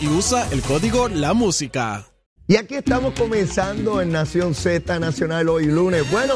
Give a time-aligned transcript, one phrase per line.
[0.00, 2.06] Y usa el código La Música.
[2.46, 6.08] Y aquí estamos comenzando en Nación Z Nacional hoy lunes.
[6.12, 6.34] Bueno,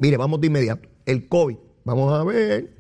[0.01, 0.89] Mire, vamos de inmediato.
[1.05, 2.75] El COVID, vamos a ver,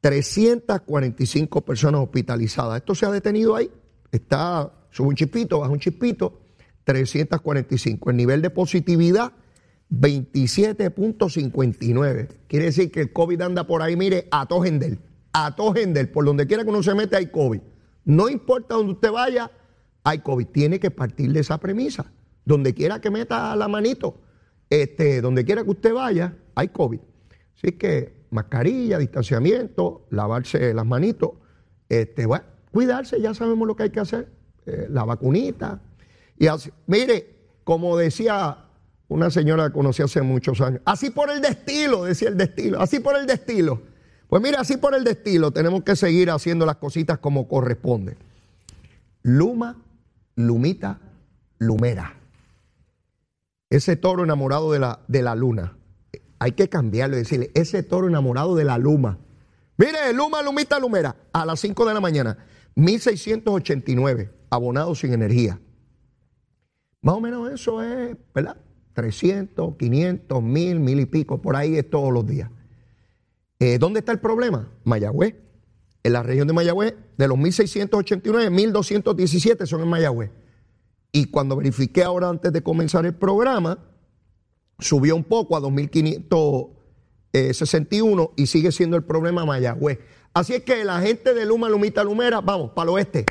[0.00, 2.78] 345 personas hospitalizadas.
[2.78, 3.70] Esto se ha detenido ahí.
[4.10, 6.40] Está, sube un chispito, baja un chispito,
[6.82, 8.10] 345.
[8.10, 9.32] El nivel de positividad,
[9.92, 12.28] 27.59.
[12.48, 14.98] Quiere decir que el COVID anda por ahí, mire, a tojendel,
[15.32, 16.08] a tojendel.
[16.08, 17.60] Por donde quiera que uno se mete hay COVID.
[18.06, 19.52] No importa donde usted vaya,
[20.02, 20.46] hay COVID.
[20.46, 22.10] Tiene que partir de esa premisa.
[22.44, 24.16] Donde quiera que meta la manito
[24.70, 27.00] este, donde quiera que usted vaya, hay COVID.
[27.56, 31.32] Así que mascarilla, distanciamiento, lavarse las manitos,
[31.88, 34.28] este, bueno, cuidarse, ya sabemos lo que hay que hacer,
[34.66, 35.82] eh, la vacunita.
[36.38, 36.46] Y
[36.86, 38.64] mire, como decía
[39.08, 43.00] una señora que conocí hace muchos años, así por el destilo, decía el destilo, así
[43.00, 43.82] por el destilo.
[44.28, 48.16] Pues mire, así por el destilo, tenemos que seguir haciendo las cositas como corresponde.
[49.22, 49.76] Luma,
[50.36, 51.00] lumita,
[51.58, 52.19] lumera.
[53.70, 55.76] Ese toro enamorado de la, de la luna.
[56.40, 59.18] Hay que cambiarlo y decirle, ese toro enamorado de la luma.
[59.80, 62.36] Mire, Luma, Lumita, Lumera, a las 5 de la mañana,
[62.74, 65.58] 1689, abonados sin energía.
[67.00, 68.58] Más o menos eso es, ¿verdad?
[68.92, 72.50] 300, 500, 1000, mil y pico, por ahí es todos los días.
[73.58, 74.68] Eh, ¿Dónde está el problema?
[74.84, 75.34] Mayagüez.
[76.02, 80.30] En la región de Mayagüez, de los 1689, 1217 son en Mayagüez.
[81.12, 83.78] Y cuando verifiqué ahora antes de comenzar el programa,
[84.78, 89.98] subió un poco a 2.561 y sigue siendo el problema Mayagüez.
[90.32, 93.26] Así es que la gente de Luma, Lumita, Lumera, vamos para el oeste.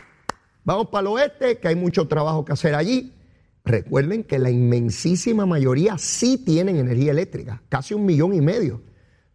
[0.66, 3.14] Vamos para el oeste, que hay mucho trabajo que hacer allí.
[3.64, 8.82] Recuerden que la inmensísima mayoría sí tienen energía eléctrica, casi un millón y medio.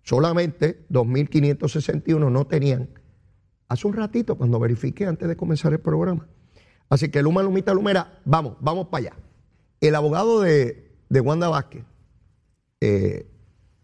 [0.03, 2.91] Solamente 2.561 no tenían.
[3.69, 6.29] Hace un ratito, cuando verifiqué antes de comenzar el programa,
[6.89, 9.17] Así que Luma, Lumita, Lumera, vamos, vamos para allá.
[9.81, 11.85] El abogado de, Wanda Vázquez,
[12.81, 13.27] eh,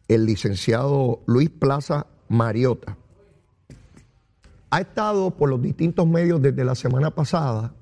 [0.08, 2.97] el licenciado Luis Plaza Mariota,
[4.70, 7.75] ha estado por los distintos medios desde la semana pasada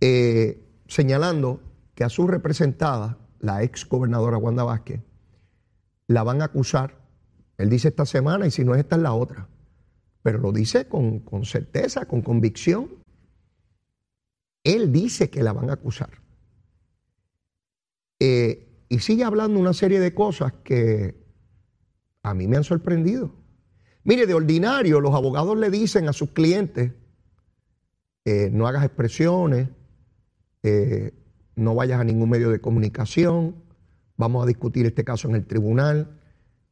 [0.00, 1.60] eh, señalando
[1.94, 5.00] que a su representada, la ex gobernadora Wanda Vázquez,
[6.06, 6.94] la van a acusar.
[7.58, 9.48] Él dice esta semana y si no es esta es la otra.
[10.22, 12.88] Pero lo dice con, con certeza, con convicción.
[14.66, 16.10] Él dice que la van a acusar.
[18.18, 21.14] Eh, y sigue hablando una serie de cosas que
[22.24, 23.32] a mí me han sorprendido.
[24.02, 26.92] Mire, de ordinario, los abogados le dicen a sus clientes,
[28.24, 29.68] eh, no hagas expresiones,
[30.64, 31.14] eh,
[31.54, 33.54] no vayas a ningún medio de comunicación,
[34.16, 36.20] vamos a discutir este caso en el tribunal,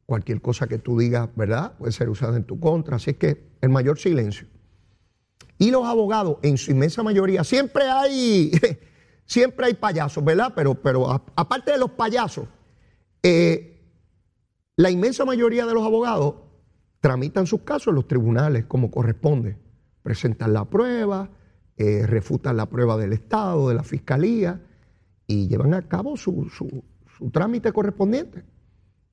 [0.05, 1.77] cualquier cosa que tú digas, ¿verdad?
[1.77, 4.47] Puede ser usada en tu contra, así que el mayor silencio.
[5.57, 8.51] Y los abogados, en su inmensa mayoría, siempre hay,
[9.25, 10.53] siempre hay payasos, ¿verdad?
[10.55, 12.47] Pero, pero aparte de los payasos,
[13.23, 13.71] eh,
[14.75, 16.35] la inmensa mayoría de los abogados
[16.99, 19.57] tramitan sus casos en los tribunales como corresponde.
[20.03, 21.29] Presentan la prueba,
[21.77, 24.61] eh, refutan la prueba del Estado, de la Fiscalía
[25.27, 28.43] y llevan a cabo su, su trámite correspondiente.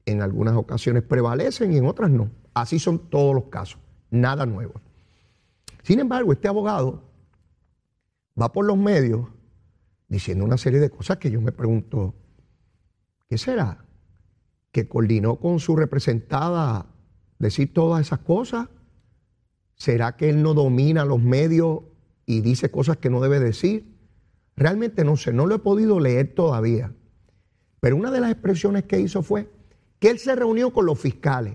[0.05, 2.31] En algunas ocasiones prevalecen y en otras no.
[2.55, 3.79] Así son todos los casos,
[4.11, 4.75] nada nuevo.
[5.83, 7.03] Sin embargo, este abogado
[8.41, 9.29] va por los medios
[10.09, 12.15] diciendo una serie de cosas que yo me pregunto,
[13.29, 13.85] ¿qué será?
[14.71, 16.87] ¿Que coordinó con su representada
[17.39, 18.69] decir todas esas cosas?
[19.75, 21.81] ¿Será que él no domina los medios
[22.27, 23.97] y dice cosas que no debe decir?
[24.55, 26.95] Realmente no sé, no lo he podido leer todavía.
[27.81, 29.51] Pero una de las expresiones que hizo fue
[29.99, 31.55] que él se reunió con los fiscales,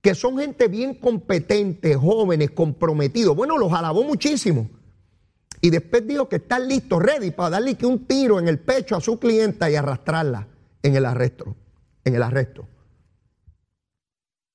[0.00, 3.34] que son gente bien competente, jóvenes, comprometidos.
[3.34, 4.70] Bueno, los alabó muchísimo.
[5.60, 8.96] Y después dijo que están listos, ready, para darle que un tiro en el pecho
[8.96, 10.46] a su clienta y arrastrarla
[10.82, 11.56] en el arresto.
[12.04, 12.66] En el arresto.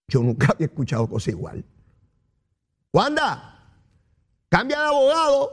[0.08, 1.66] Yo nunca había escuchado cosa igual.
[2.94, 3.76] Wanda,
[4.50, 5.52] cambia de abogado.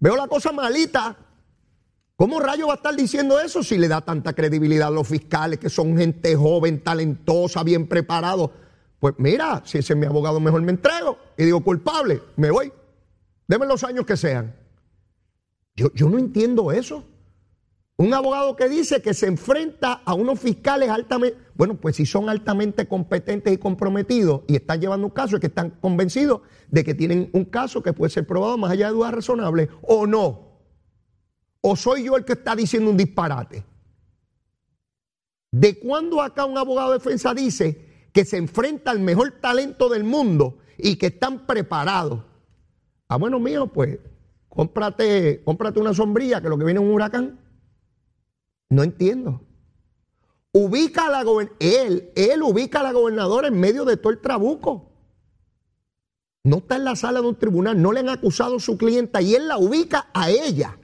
[0.00, 1.16] Veo la cosa malita.
[2.16, 5.58] ¿Cómo rayo va a estar diciendo eso si le da tanta credibilidad a los fiscales
[5.58, 8.52] que son gente joven, talentosa, bien preparado?
[9.02, 12.72] Pues mira, si ese es mi abogado, mejor me entrego y digo culpable, me voy.
[13.48, 14.54] Deme los años que sean.
[15.74, 17.02] Yo, yo no entiendo eso.
[17.96, 22.28] Un abogado que dice que se enfrenta a unos fiscales altamente, bueno, pues si son
[22.28, 26.94] altamente competentes y comprometidos y están llevando un caso, es que están convencidos de que
[26.94, 30.60] tienen un caso que puede ser probado más allá de dudas razonables o no.
[31.60, 33.64] O soy yo el que está diciendo un disparate.
[35.50, 40.04] ¿De cuándo acá un abogado de defensa dice que se enfrenta al mejor talento del
[40.04, 42.22] mundo y que están preparados?
[43.08, 43.98] Ah, bueno, mío, pues
[44.48, 47.40] cómprate, cómprate una sombrilla que lo que viene es un huracán.
[48.68, 49.42] No entiendo.
[50.52, 51.24] Ubica a la
[51.58, 54.90] él, él ubica a la gobernadora en medio de todo el trabuco.
[56.44, 59.22] No está en la sala de un tribunal, no le han acusado a su clienta
[59.22, 60.78] y él la ubica a ella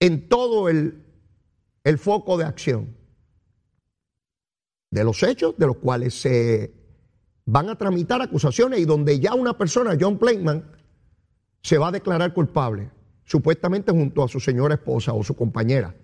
[0.00, 1.04] en todo el,
[1.84, 2.96] el foco de acción
[4.90, 6.72] de los hechos de los cuales se
[7.44, 10.70] van a tramitar acusaciones y donde ya una persona, John Plainman,
[11.62, 12.90] se va a declarar culpable,
[13.24, 15.94] supuestamente junto a su señora esposa o su compañera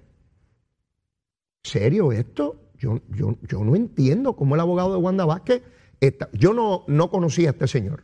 [1.63, 2.71] serio esto?
[2.79, 5.63] Yo, yo, yo no entiendo cómo el abogado de Wanda Vázquez.
[6.01, 8.03] Está, yo no, no conocía a este señor.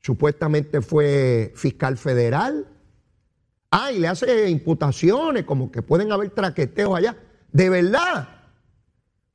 [0.00, 2.66] Supuestamente fue fiscal federal.
[3.70, 7.16] Ah, y le hace imputaciones, como que pueden haber traqueteos allá.
[7.52, 8.33] De verdad.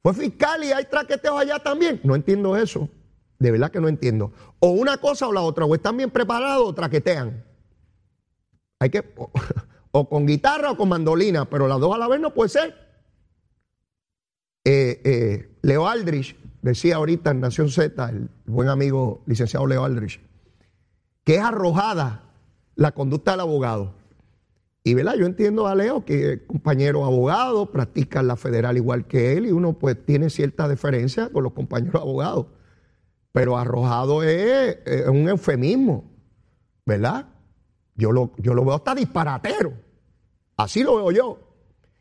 [0.02, 2.00] Fue fiscal y hay traqueteos allá también.
[2.04, 2.90] No entiendo eso.
[3.38, 4.32] De verdad que no entiendo.
[4.60, 5.66] O una cosa o la otra.
[5.66, 7.44] O están bien preparados o traquetean.
[8.80, 9.04] Hay que.
[9.92, 11.50] O, con guitarra o con mandolina.
[11.50, 12.76] Pero las dos a la vez no puede ser.
[14.64, 20.22] Eh, eh, Leo Aldrich decía ahorita en Nación Z, el buen amigo licenciado Leo Aldrich,
[21.24, 22.24] que es arrojada
[22.76, 23.96] la conducta del abogado.
[24.84, 25.16] Y ¿verdad?
[25.16, 29.52] yo entiendo a Leo que es compañero abogado, practica la federal igual que él y
[29.52, 32.48] uno pues tiene cierta deferencia con los compañeros abogados.
[33.32, 36.12] Pero arrojado es, un eufemismo,
[36.86, 37.28] ¿verdad?
[37.96, 39.74] Yo lo, yo lo veo hasta disparatero.
[40.58, 41.40] Así lo veo yo.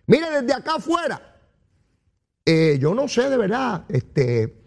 [0.06, 1.37] Mire, desde acá afuera,
[2.44, 4.58] eh, yo no sé de verdad, este,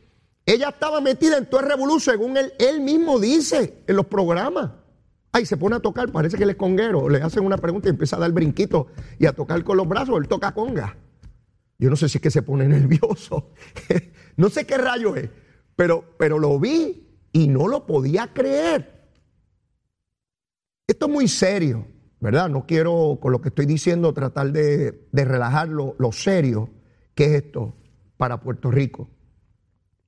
[0.45, 4.71] ella estaba metida en todo el revolución, según él, él mismo dice en los programas.
[5.31, 7.09] Ay, se pone a tocar, parece que él es conguero.
[7.09, 10.17] Le hacen una pregunta y empieza a dar brinquito y a tocar con los brazos.
[10.19, 10.97] Él toca conga.
[11.77, 13.53] Yo no sé si es que se pone nervioso.
[14.35, 15.29] no sé qué rayo es.
[15.75, 19.01] Pero, pero lo vi y no lo podía creer.
[20.85, 21.87] Esto es muy serio,
[22.19, 22.49] ¿verdad?
[22.49, 26.69] No quiero, con lo que estoy diciendo, tratar de, de relajar lo, lo serio
[27.15, 27.75] ¿Qué es esto
[28.17, 29.09] para Puerto Rico?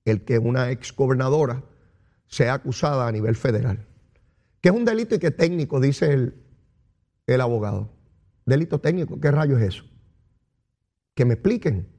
[0.06, 1.64] El que una ex gobernadora
[2.28, 3.86] sea acusada a nivel federal.
[4.64, 5.82] ¿Qué es un delito y qué técnico?
[5.82, 6.36] Dice el,
[7.28, 7.90] el abogado.
[8.46, 9.84] Delito técnico, ¿qué rayo es eso?
[11.16, 11.90] Que me expliquen.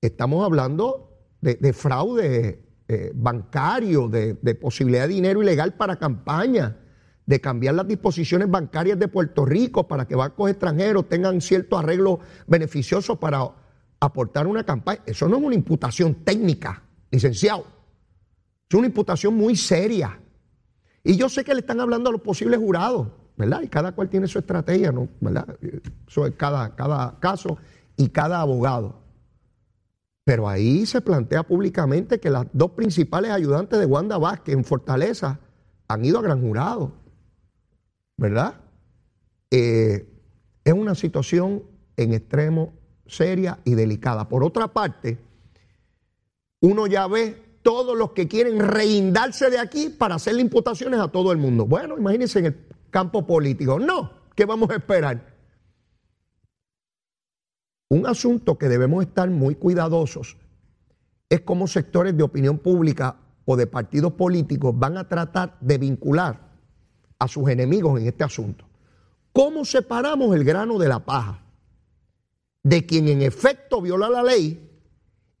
[0.00, 6.78] estamos hablando de, fraude eh, bancario, de, de, posibilidad de dinero ilegal para campaña,
[7.26, 12.20] de cambiar las disposiciones bancarias de Puerto Rico para que bancos extranjeros tengan cierto arreglo
[12.46, 13.50] beneficioso para
[13.98, 15.02] aportar una campaña.
[15.06, 17.66] Eso no es una imputación técnica, licenciado.
[18.70, 20.20] Es una imputación muy seria.
[21.04, 23.60] Y yo sé que le están hablando a los posibles jurados, ¿verdad?
[23.62, 25.08] Y cada cual tiene su estrategia, ¿no?
[25.20, 25.56] ¿verdad?
[26.08, 26.74] Eso es cada,
[27.20, 27.58] caso
[27.96, 29.02] y cada abogado.
[30.24, 35.38] Pero ahí se plantea públicamente que las dos principales ayudantes de Wanda Vázquez en Fortaleza
[35.86, 36.92] han ido a gran jurado,
[38.16, 38.54] ¿verdad?
[39.50, 40.08] Eh,
[40.64, 41.64] es una situación
[41.98, 42.72] en extremo
[43.06, 44.26] seria y delicada.
[44.26, 45.18] Por otra parte,
[46.60, 51.32] uno ya ve todos los que quieren reindarse de aquí para hacerle imputaciones a todo
[51.32, 51.64] el mundo.
[51.64, 52.56] Bueno, imagínense en el
[52.90, 53.80] campo político.
[53.80, 55.34] No, ¿qué vamos a esperar?
[57.88, 60.36] Un asunto que debemos estar muy cuidadosos
[61.30, 63.16] es cómo sectores de opinión pública
[63.46, 66.38] o de partidos políticos van a tratar de vincular
[67.18, 68.66] a sus enemigos en este asunto.
[69.32, 71.42] ¿Cómo separamos el grano de la paja?
[72.62, 74.73] De quien en efecto viola la ley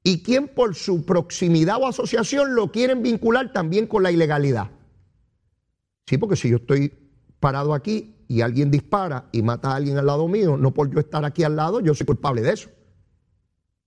[0.06, 4.70] y quien por su proximidad o asociación lo quieren vincular también con la ilegalidad.
[6.06, 6.92] Sí, porque si yo estoy
[7.40, 11.00] parado aquí y alguien dispara y mata a alguien al lado mío, no por yo
[11.00, 12.68] estar aquí al lado, yo soy culpable de eso.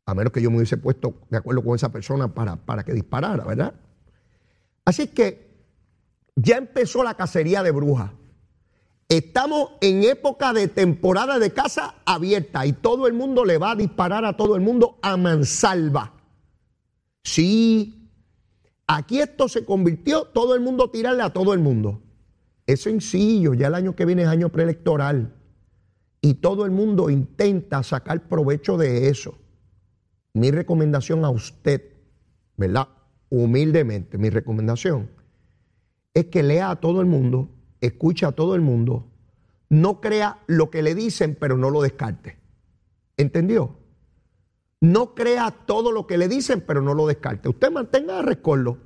[0.08, 2.94] A menos que yo me hubiese puesto de acuerdo con esa persona para, para que
[2.94, 3.76] disparara, ¿verdad?
[4.86, 5.48] Así que
[6.36, 8.12] ya empezó la cacería de brujas.
[9.10, 13.76] Estamos en época de temporada de caza abierta y todo el mundo le va a
[13.76, 16.14] disparar a todo el mundo a mansalva.
[17.24, 18.12] Sí,
[18.86, 22.02] aquí esto se convirtió, todo el mundo tirarle a todo el mundo.
[22.66, 25.34] Es sencillo, ya el año que viene es año preelectoral
[26.20, 29.38] y todo el mundo intenta sacar provecho de eso.
[30.34, 31.82] Mi recomendación a usted,
[32.58, 32.90] ¿verdad?
[33.30, 35.10] Humildemente, mi recomendación
[36.14, 37.57] es que lea a todo el mundo
[37.88, 39.06] escucha a todo el mundo,
[39.70, 42.38] no crea lo que le dicen, pero no lo descarte.
[43.18, 43.76] ¿Entendió?
[44.80, 47.50] No crea todo lo que le dicen, pero no lo descarte.
[47.50, 48.38] Usted mantenga a.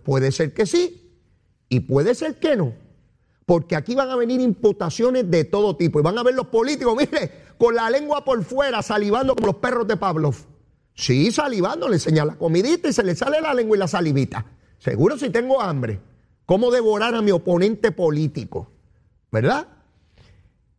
[0.03, 1.19] Puede ser que sí
[1.67, 2.73] y puede ser que no.
[3.45, 5.99] Porque aquí van a venir imputaciones de todo tipo.
[5.99, 9.57] Y van a ver los políticos, mire, con la lengua por fuera, salivando como los
[9.57, 10.35] perros de Pavlov.
[10.93, 14.45] Sí, salivando, le enseña la comidita y se le sale la lengua y la salivita.
[14.77, 15.99] Seguro si tengo hambre.
[16.45, 18.70] ¿Cómo devorar a mi oponente político?
[19.31, 19.67] ¿Verdad?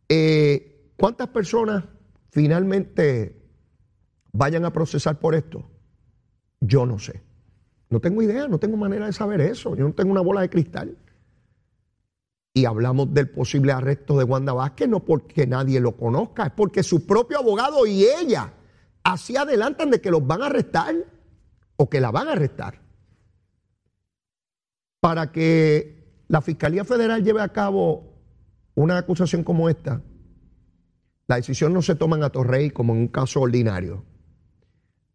[0.07, 1.83] Eh, ¿Cuántas personas
[2.31, 3.41] finalmente
[4.31, 5.69] vayan a procesar por esto?
[6.59, 7.21] Yo no sé.
[7.89, 9.75] No tengo idea, no tengo manera de saber eso.
[9.75, 10.97] Yo no tengo una bola de cristal.
[12.53, 16.83] Y hablamos del posible arresto de Wanda Vázquez no porque nadie lo conozca, es porque
[16.83, 18.53] su propio abogado y ella
[19.03, 20.93] así adelantan de que los van a arrestar
[21.77, 22.79] o que la van a arrestar.
[24.99, 28.12] Para que la Fiscalía Federal lleve a cabo
[28.75, 30.01] una acusación como esta,
[31.27, 34.03] la decisión no se toma en Atorrey como en un caso ordinario.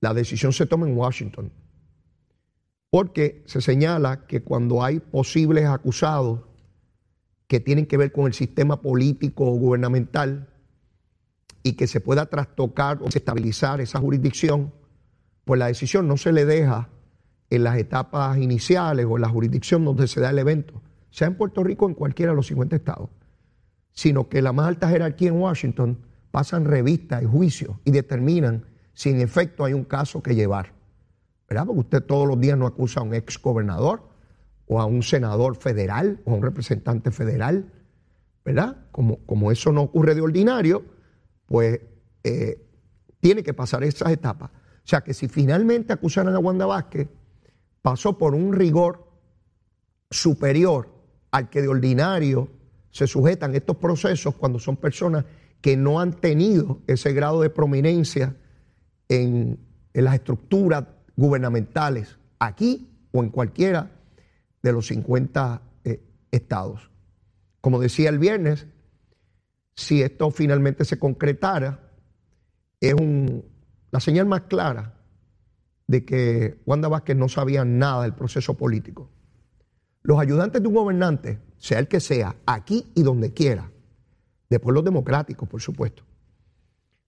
[0.00, 1.52] La decisión se toma en Washington.
[2.90, 6.40] Porque se señala que cuando hay posibles acusados
[7.46, 10.48] que tienen que ver con el sistema político o gubernamental
[11.62, 14.72] y que se pueda trastocar o estabilizar esa jurisdicción,
[15.44, 16.88] pues la decisión no se le deja
[17.50, 21.36] en las etapas iniciales o en la jurisdicción donde se da el evento, sea en
[21.36, 23.10] Puerto Rico o en cualquiera de los 50 estados
[23.98, 25.98] sino que la más alta jerarquía en Washington
[26.30, 28.64] pasan revistas y juicios y determinan
[28.94, 30.72] si en efecto hay un caso que llevar.
[31.48, 31.66] ¿Verdad?
[31.66, 34.08] Porque usted todos los días no acusa a un ex gobernador
[34.68, 37.72] o a un senador federal o a un representante federal,
[38.44, 38.86] ¿verdad?
[38.92, 40.84] Como, como eso no ocurre de ordinario,
[41.46, 41.80] pues
[42.22, 42.64] eh,
[43.18, 44.50] tiene que pasar esas etapas.
[44.52, 47.08] O sea que si finalmente acusaran a Wanda Vázquez,
[47.82, 49.08] pasó por un rigor
[50.08, 50.88] superior
[51.32, 52.57] al que de ordinario
[52.98, 55.24] se sujetan estos procesos cuando son personas
[55.60, 58.34] que no han tenido ese grado de prominencia
[59.08, 59.60] en,
[59.94, 60.84] las estructuras
[61.16, 63.92] gubernamentales, aquí o en cualquiera
[64.64, 66.02] de los 50 eh,
[66.32, 66.90] estados.
[67.60, 68.66] Como decía el viernes,
[69.76, 71.92] si esto finalmente se concretara,
[72.80, 72.94] es
[73.92, 74.94] la señal más clara
[75.86, 79.08] de que Wanda Vázquez no sabía nada del proceso político.
[80.02, 83.70] Los ayudantes de un gobernante sea el que sea, aquí y donde quiera,
[84.48, 86.02] de pueblos democráticos, por supuesto.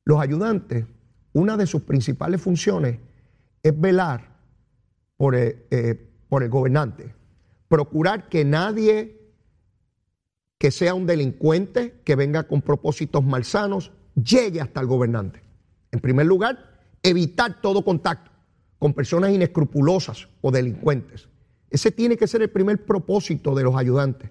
[0.05, 0.87] Los ayudantes,
[1.33, 2.99] una de sus principales funciones
[3.63, 4.37] es velar
[5.17, 7.15] por el, eh, eh, por el gobernante,
[7.69, 9.21] procurar que nadie
[10.59, 15.43] que sea un delincuente, que venga con propósitos malsanos, llegue hasta el gobernante.
[15.91, 18.31] En primer lugar, evitar todo contacto,
[18.79, 21.29] con personas inescrupulosas o delincuentes.
[21.71, 24.31] Ese tiene que ser el primer propósito de los ayudantes.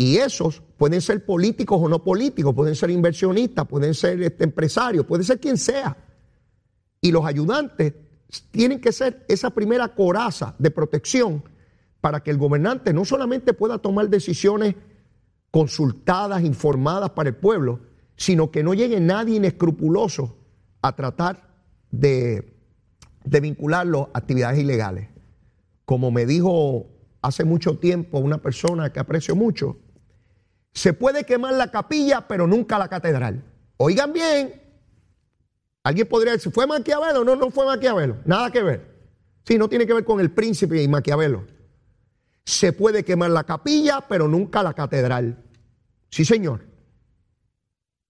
[0.00, 5.04] Y esos pueden ser políticos o no políticos, pueden ser inversionistas, pueden ser este, empresarios,
[5.04, 5.96] puede ser quien sea.
[7.00, 7.94] Y los ayudantes
[8.52, 11.42] tienen que ser esa primera coraza de protección
[12.00, 14.76] para que el gobernante no solamente pueda tomar decisiones
[15.50, 17.80] consultadas, informadas para el pueblo,
[18.14, 20.36] sino que no llegue nadie inescrupuloso
[20.80, 21.56] a tratar
[21.90, 22.56] de,
[23.24, 25.08] de vincularlo a actividades ilegales.
[25.84, 26.86] Como me dijo
[27.20, 29.78] hace mucho tiempo una persona que aprecio mucho,
[30.78, 33.42] se puede quemar la capilla, pero nunca la catedral.
[33.78, 34.62] Oigan bien,
[35.82, 37.24] alguien podría decir, ¿fue Maquiavelo?
[37.24, 38.86] No, no fue Maquiavelo, nada que ver.
[39.44, 41.46] Sí, no tiene que ver con el príncipe y Maquiavelo.
[42.44, 45.42] Se puede quemar la capilla, pero nunca la catedral.
[46.10, 46.64] Sí, señor.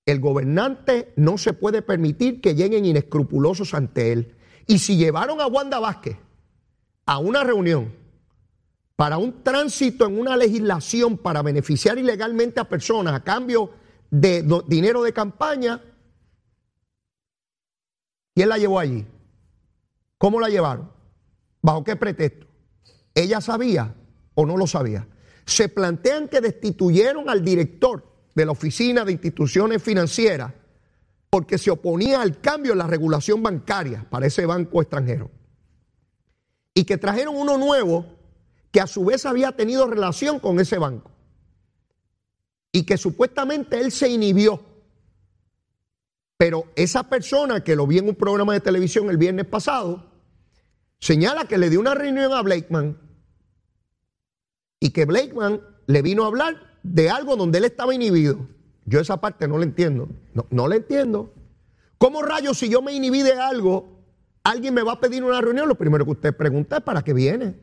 [0.05, 4.37] El gobernante no se puede permitir que lleguen inescrupulosos ante él.
[4.67, 6.19] Y si llevaron a Wanda Vázquez
[7.07, 7.95] a una reunión
[8.99, 13.71] para un tránsito en una legislación para beneficiar ilegalmente a personas a cambio
[14.11, 15.81] de dinero de campaña,
[18.35, 19.07] ¿quién la llevó allí?
[20.19, 20.91] ¿Cómo la llevaron?
[21.63, 22.49] ¿Bajo qué pretexto?
[23.15, 23.95] ¿Ella sabía
[24.35, 25.07] o no lo sabía?
[25.47, 30.53] Se plantean que destituyeron al director de la Oficina de Instituciones Financieras
[31.31, 35.31] porque se oponía al cambio en la regulación bancaria para ese banco extranjero.
[36.75, 38.18] Y que trajeron uno nuevo
[38.71, 41.11] que a su vez había tenido relación con ese banco.
[42.73, 44.63] Y que supuestamente él se inhibió.
[46.37, 50.07] Pero esa persona que lo vi en un programa de televisión el viernes pasado,
[51.01, 52.99] señala que le dio una reunión a Blakeman
[54.81, 58.47] y que Blakeman le vino a hablar de algo donde él estaba inhibido.
[58.85, 60.09] Yo esa parte no la entiendo.
[60.35, 61.35] No, no la entiendo.
[61.99, 64.05] ¿Cómo rayos si yo me inhibí de algo,
[64.45, 65.69] alguien me va a pedir una reunión?
[65.69, 67.57] Lo primero que usted pregunta es para qué viene.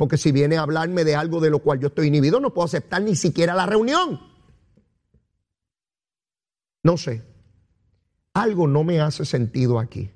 [0.00, 2.64] Porque si viene a hablarme de algo de lo cual yo estoy inhibido, no puedo
[2.64, 4.18] aceptar ni siquiera la reunión.
[6.82, 7.22] No sé.
[8.32, 10.10] Algo no me hace sentido aquí.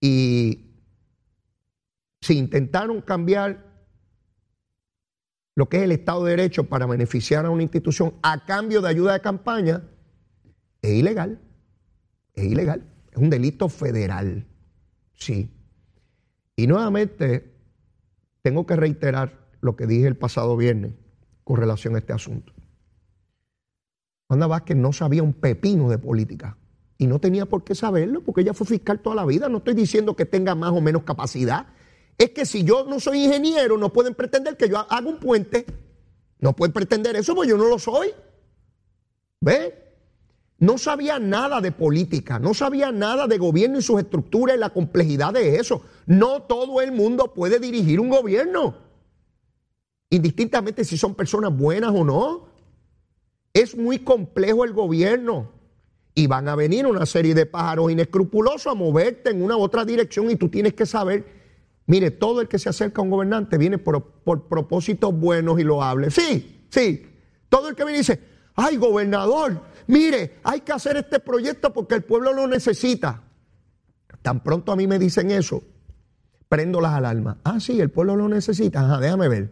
[0.00, 0.72] Y
[2.20, 3.64] si intentaron cambiar
[5.54, 8.88] lo que es el Estado de Derecho para beneficiar a una institución a cambio de
[8.88, 9.84] ayuda de campaña,
[10.82, 11.40] es ilegal.
[12.34, 12.82] Es ilegal.
[13.12, 14.48] Es un delito federal.
[15.14, 15.48] Sí.
[16.56, 17.47] Y nuevamente
[18.48, 20.94] tengo que reiterar lo que dije el pasado viernes
[21.44, 22.54] con relación a este asunto.
[24.30, 26.56] Wanda Vázquez no sabía un pepino de política
[26.96, 29.50] y no tenía por qué saberlo porque ella fue fiscal toda la vida.
[29.50, 31.66] No estoy diciendo que tenga más o menos capacidad
[32.16, 35.66] es que si yo no soy ingeniero, no pueden pretender que yo haga un puente.
[36.40, 38.14] No pueden pretender eso porque yo no lo soy.
[39.42, 39.87] ¿Ve?
[40.58, 44.70] No sabía nada de política, no sabía nada de gobierno y sus estructuras y la
[44.70, 45.82] complejidad de eso.
[46.06, 48.76] No todo el mundo puede dirigir un gobierno,
[50.10, 52.48] indistintamente si son personas buenas o no.
[53.54, 55.52] Es muy complejo el gobierno
[56.14, 60.30] y van a venir una serie de pájaros inescrupulosos a moverte en una otra dirección
[60.30, 61.38] y tú tienes que saber
[61.88, 66.12] Mire, todo el que se acerca a un gobernante viene por, propósitos buenos y loables.
[66.12, 67.06] Sí, sí.
[67.48, 68.20] Todo el que viene dice,
[68.54, 73.24] ay, gobernador, mire, hay que hacer este proyecto porque el pueblo lo necesita.
[74.22, 75.62] Tan pronto a mí me dicen eso,
[76.48, 77.36] prendo las alarmas.
[77.44, 78.80] Ah, sí, el pueblo lo necesita.
[78.80, 79.50] Ajá, déjame ver.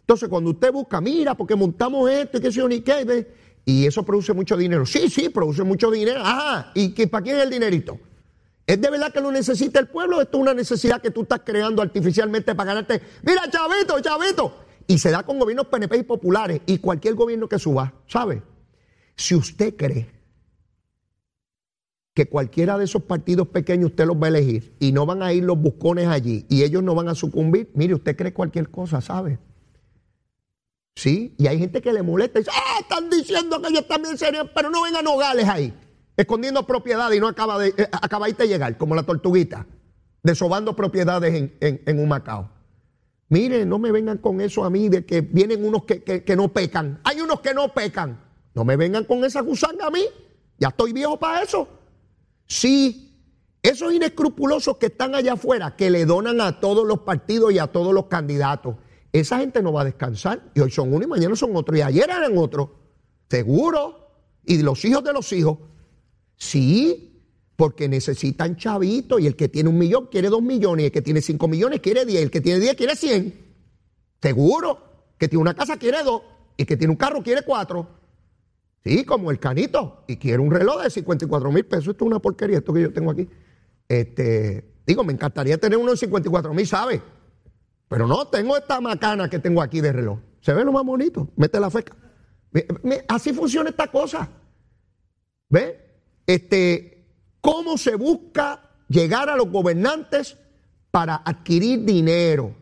[0.00, 3.26] Entonces, cuando usted busca, mira, porque montamos esto y qué sé yo, ni qué,
[3.64, 4.86] y eso produce mucho dinero.
[4.86, 6.20] Sí, sí, produce mucho dinero.
[6.22, 7.98] Ajá, ¿y para quién es el dinerito?
[8.66, 10.20] ¿Es de verdad que lo necesita el pueblo?
[10.20, 13.00] Esto es una necesidad que tú estás creando artificialmente para ganarte.
[13.22, 14.56] Mira, chavito, chavito.
[14.88, 18.42] Y se da con gobiernos PNP y populares y cualquier gobierno que suba, ¿sabe?
[19.16, 20.10] Si usted cree
[22.14, 25.32] que cualquiera de esos partidos pequeños usted los va a elegir y no van a
[25.32, 29.00] ir los buscones allí y ellos no van a sucumbir, mire, usted cree cualquier cosa,
[29.00, 29.38] ¿sabe?
[30.94, 34.16] Sí, y hay gente que le molesta y dice, ah, están diciendo que ellos también
[34.16, 35.74] serían, pero no vengan nogales ahí
[36.16, 39.66] escondiendo propiedades y no acaba de, eh, acabáis de llegar, como la tortuguita,
[40.22, 42.50] desobando propiedades en, en, un Macao.
[43.28, 47.00] Mire, no me vengan con eso a mí de que vienen unos que, no pecan.
[47.04, 48.20] Hay unos que no pecan.
[48.56, 50.02] No me vengan con esa gusanga a mí.
[50.58, 51.68] Ya estoy viejo para eso.
[52.46, 53.14] Sí,
[53.62, 57.66] esos inescrupulosos que están allá afuera, que le donan a todos los partidos y a
[57.66, 58.76] todos los candidatos,
[59.12, 60.42] esa gente no va a descansar.
[60.54, 61.76] Y hoy son uno y mañana son otro.
[61.76, 62.70] Y ayer eran otros.
[63.28, 64.08] Seguro.
[64.46, 65.58] Y los hijos de los hijos.
[66.36, 67.22] Sí,
[67.56, 71.02] porque necesitan chavitos y el que tiene un millón quiere dos millones, y el que
[71.02, 73.34] tiene cinco millones quiere diez, el que tiene diez quiere cien.
[74.22, 74.78] Seguro,
[75.18, 76.22] que tiene una casa quiere dos,
[76.56, 78.05] y el que tiene un carro quiere cuatro.
[78.86, 81.88] Sí, como el canito, y quiere un reloj de 54 mil pesos.
[81.88, 83.28] Esto es una porquería, esto que yo tengo aquí.
[83.88, 87.02] Este, Digo, me encantaría tener uno de 54 mil, ¿sabe?
[87.88, 90.20] Pero no, tengo esta macana que tengo aquí de reloj.
[90.40, 91.28] Se ve lo más bonito.
[91.34, 91.96] Mete la feca.
[93.08, 94.28] Así funciona esta cosa.
[95.48, 95.80] ¿Ve?
[96.24, 97.04] Este,
[97.40, 100.36] ¿cómo se busca llegar a los gobernantes
[100.92, 102.54] para adquirir dinero?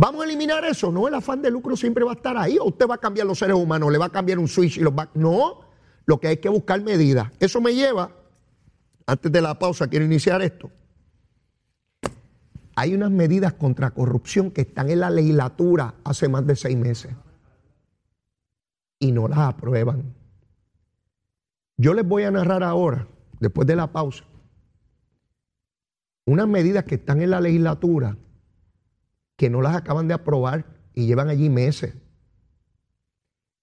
[0.00, 0.90] ¿Vamos a eliminar eso?
[0.90, 2.56] No, el afán de lucro siempre va a estar ahí.
[2.58, 3.92] ¿O usted va a cambiar los seres humanos?
[3.92, 5.10] ¿Le va a cambiar un switch y los va...
[5.12, 5.60] No,
[6.06, 7.30] lo que hay que buscar medidas.
[7.38, 8.10] Eso me lleva,
[9.06, 10.70] antes de la pausa, quiero iniciar esto.
[12.76, 17.12] Hay unas medidas contra corrupción que están en la legislatura hace más de seis meses
[18.98, 20.14] y no las aprueban.
[21.76, 23.06] Yo les voy a narrar ahora,
[23.38, 24.24] después de la pausa,
[26.24, 28.16] unas medidas que están en la legislatura
[29.40, 31.94] que no las acaban de aprobar y llevan allí meses.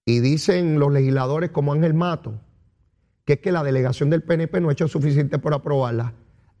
[0.04, 2.40] Y dicen los legisladores como Ángel Mato,
[3.24, 6.14] que es que la delegación del PNP no ha hecho suficiente por aprobarla.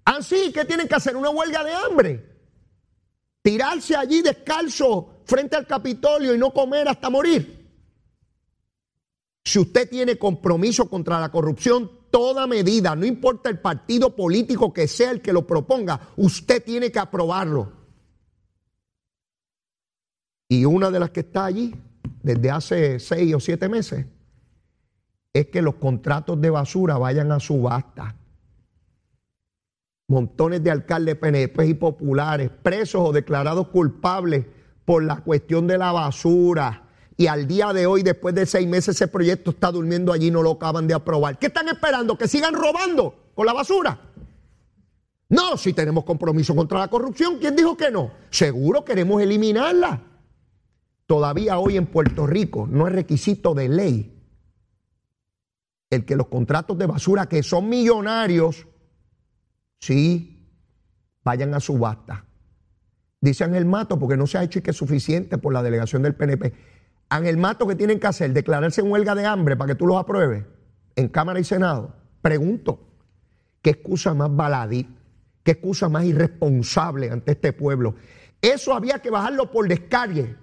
[0.04, 0.20] Ah,
[0.54, 2.38] que tienen que hacer una huelga de hambre.
[3.42, 7.68] Tirarse allí descalzo frente al Capitolio y no comer hasta morir.
[9.44, 14.86] Si usted tiene compromiso contra la corrupción, toda medida, no importa el partido político que
[14.86, 17.77] sea el que lo proponga, usted tiene que aprobarlo.
[20.48, 21.74] Y una de las que está allí
[22.22, 24.06] desde hace seis o siete meses
[25.32, 28.16] es que los contratos de basura vayan a subasta.
[30.08, 34.46] Montones de alcaldes PNP y populares presos o declarados culpables
[34.86, 36.88] por la cuestión de la basura
[37.20, 40.40] y al día de hoy, después de seis meses, ese proyecto está durmiendo allí, no
[40.40, 41.36] lo acaban de aprobar.
[41.36, 42.16] ¿Qué están esperando?
[42.16, 43.98] ¿Que sigan robando con la basura?
[45.28, 48.12] No, si tenemos compromiso contra la corrupción, ¿quién dijo que no?
[48.30, 50.00] Seguro queremos eliminarla.
[51.08, 54.14] Todavía hoy en Puerto Rico no es requisito de ley
[55.90, 58.68] el que los contratos de basura, que son millonarios,
[59.80, 60.52] sí,
[61.24, 62.26] vayan a subasta.
[63.20, 66.02] Dice Ángel Mato, porque no se ha hecho y que es suficiente por la delegación
[66.02, 66.52] del PNP
[67.10, 68.32] el Mato, que tienen que hacer?
[68.32, 70.44] ¿Declararse en huelga de hambre para que tú los apruebes
[70.94, 71.94] en Cámara y Senado?
[72.20, 72.80] Pregunto,
[73.62, 74.86] ¿qué excusa más baladí?
[75.42, 77.94] ¿Qué excusa más irresponsable ante este pueblo?
[78.42, 80.36] Eso había que bajarlo por descargue,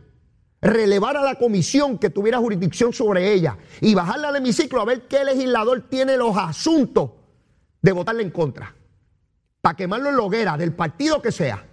[0.65, 5.08] relevar a la comisión que tuviera jurisdicción sobre ella y bajarla al hemiciclo a ver
[5.08, 7.12] qué legislador tiene los asuntos
[7.82, 8.75] de votarle en contra,
[9.62, 11.63] para quemarlo en la hoguera del partido que sea.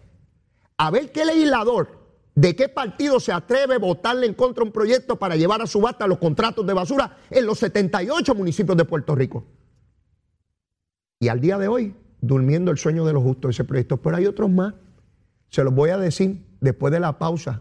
[0.77, 2.03] A ver qué legislador
[2.35, 6.07] ¿De qué partido se atreve a votarle en contra un proyecto para llevar a subasta
[6.07, 9.45] los contratos de basura en los 78 municipios de Puerto Rico?
[11.21, 13.99] Y al día de hoy, durmiendo el sueño de los justos ese proyecto.
[13.99, 14.73] Pero hay otros más.
[15.51, 17.61] Se los voy a decir después de la pausa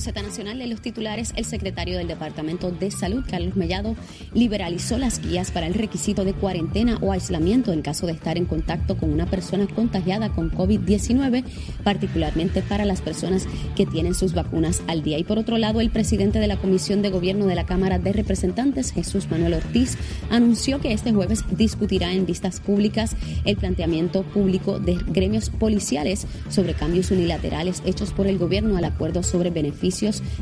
[0.00, 3.94] Z Nacional de los titulares, el secretario del Departamento de Salud, Carlos Mellado,
[4.32, 8.46] liberalizó las guías para el requisito de cuarentena o aislamiento en caso de estar en
[8.46, 11.44] contacto con una persona contagiada con COVID-19,
[11.84, 15.18] particularmente para las personas que tienen sus vacunas al día.
[15.18, 18.12] Y por otro lado, el presidente de la Comisión de Gobierno de la Cámara de
[18.12, 19.96] Representantes, Jesús Manuel Ortiz,
[20.30, 26.74] anunció que este jueves discutirá en vistas públicas el planteamiento público de gremios policiales sobre
[26.74, 29.83] cambios unilaterales hechos por el gobierno al acuerdo sobre beneficios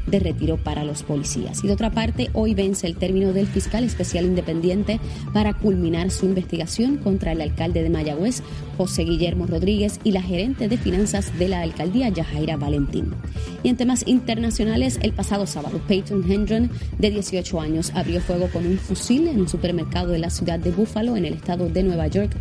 [0.07, 1.65] de retiro para los policías.
[1.65, 5.01] Y de otra parte, hoy vence el término del fiscal especial independiente
[5.33, 8.43] para culminar su investigación contra el alcalde de Mayagüez,
[8.77, 13.15] José Guillermo Rodríguez, y la gerente de finanzas de la alcaldía, Yajaira Valentín.
[13.63, 18.67] Y en temas internacionales, el pasado sábado, Peyton Hendron, de 18 años, abrió fuego con
[18.67, 22.07] un fusil en un supermercado de la ciudad de Buffalo, en el estado de Nueva
[22.07, 22.33] York,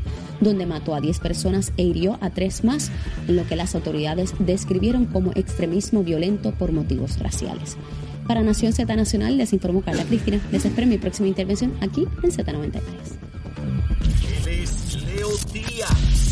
[0.42, 2.92] donde mató a 10 personas e hirió a tres más,
[3.28, 7.78] en lo que las autoridades describieron como extremismo violento por motivos raciales.
[8.28, 10.40] Para Nación Z Nacional les informó Carla Cristina.
[10.52, 12.82] Les espero mi próxima intervención aquí en Z93.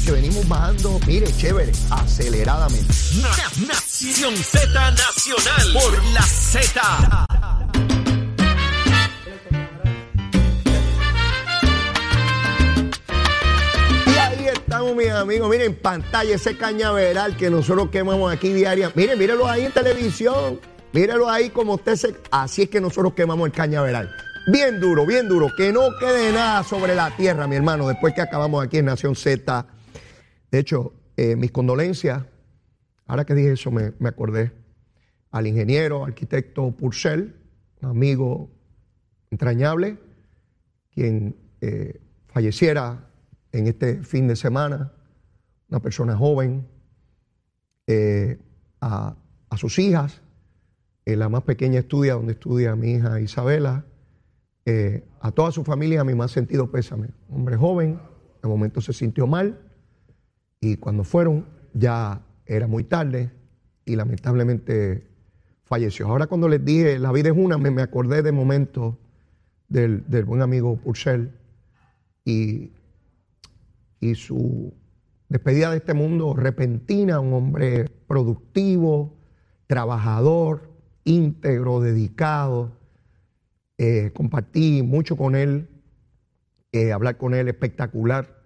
[0.05, 2.93] Que venimos bajando, mire, chévere, aceleradamente.
[3.67, 7.28] Nación Z Nacional por la Z.
[14.79, 15.49] estamos, mis amigos.
[15.49, 18.89] Miren, pantalla ese cañaveral que nosotros quemamos aquí diaria.
[18.95, 20.61] Miren, mírenlo ahí en televisión.
[20.93, 22.15] Mírenlo ahí como usted se.
[22.31, 24.09] Así es que nosotros quemamos el cañaveral.
[24.47, 25.49] Bien duro, bien duro.
[25.57, 29.17] Que no quede nada sobre la tierra, mi hermano, después que acabamos aquí en Nación
[29.17, 29.65] Z.
[30.49, 32.23] De hecho, eh, mis condolencias.
[33.05, 34.53] Ahora que dije eso, me, acordé
[35.31, 37.35] al ingeniero, arquitecto Purcell,
[37.81, 38.49] un amigo
[39.29, 39.97] entrañable,
[40.93, 43.08] quien eh, falleciera
[43.51, 44.93] en este fin de semana
[45.69, 46.67] una persona joven,
[47.87, 48.39] eh,
[48.81, 49.15] a,
[49.49, 50.21] a, sus hijas,
[51.05, 53.85] eh, la más pequeña estudia donde estudia mi hija Isabela,
[54.65, 57.09] eh, a toda su familia mi más sentido pésame.
[57.29, 57.99] Hombre joven,
[58.41, 59.59] de momento se sintió mal
[60.59, 63.31] y cuando fueron ya era muy tarde
[63.85, 65.07] y lamentablemente
[65.63, 66.07] falleció.
[66.07, 68.97] Ahora cuando les dije la vida es una, me, me acordé de momento
[69.67, 71.31] del, del, buen amigo Purcell
[72.25, 72.71] y,
[73.99, 74.73] y su
[75.27, 79.17] despedida de este mundo repentina, un hombre productivo,
[79.67, 80.71] trabajador,
[81.03, 82.77] íntegro, dedicado.
[83.77, 85.69] Eh, compartí mucho con él,
[86.71, 88.43] eh, hablar con él espectacular,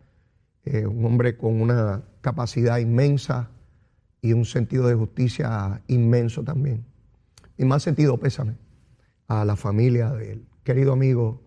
[0.65, 3.49] eh, un hombre con una capacidad inmensa
[4.21, 6.85] y un sentido de justicia inmenso también.
[7.57, 8.55] Y más sentido pésame
[9.27, 11.41] a la familia del querido amigo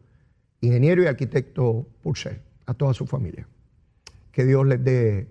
[0.61, 3.47] ingeniero y arquitecto Purcell, a toda su familia
[4.37, 5.31] que Dios les dé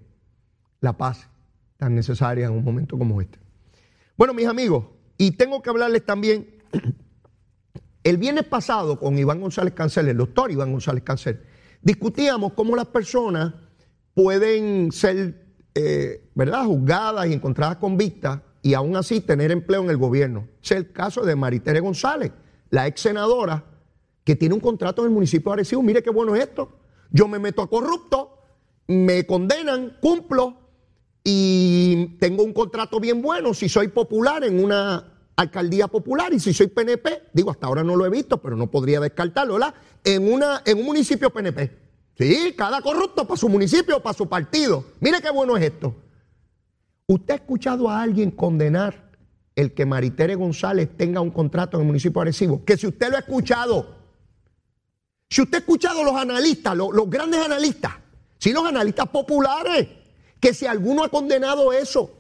[0.82, 1.30] la paz
[1.78, 3.38] tan necesaria en un momento como este.
[4.18, 6.64] Bueno, mis amigos, y tengo que hablarles también,
[8.04, 11.40] el viernes pasado con Iván González Cancel, el doctor Iván González Cancel,
[11.84, 13.54] discutíamos cómo las personas
[14.16, 19.98] pueden ser, eh, ¿verdad?, juzgadas y encontradas convictas y aún así tener empleo en el
[19.98, 20.48] gobierno.
[20.64, 22.32] es el caso de Maritere González,
[22.72, 23.66] la ex senadora
[24.24, 25.84] que tiene un contrato en el municipio de Arecibo.
[25.84, 26.80] Mire qué bueno es esto.
[27.12, 28.35] Yo me meto a corrupto,
[28.88, 30.58] me condenan, cumplo
[31.24, 36.54] y tengo un contrato bien bueno si soy popular en una alcaldía popular y si
[36.54, 39.74] soy PNP, digo, hasta ahora no lo he visto, pero no podría descartarlo, ¿verdad?
[40.04, 41.86] En, una, en un municipio PNP.
[42.18, 44.86] Sí, cada corrupto para su municipio, para su partido.
[45.02, 45.96] Mire qué bueno es esto.
[47.08, 49.12] ¿Usted ha escuchado a alguien condenar
[49.56, 52.32] el que Maritere González tenga un contrato en el municipio de?
[52.66, 53.96] Que si usted lo ha escuchado,
[55.30, 57.94] si usted ha escuchado los analistas, los grandes analistas,
[58.38, 59.88] si los analistas populares,
[60.40, 62.12] que si alguno ha condenado eso.